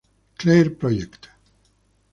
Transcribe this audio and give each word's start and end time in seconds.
Clair 0.39 0.73
Project". 0.75 1.29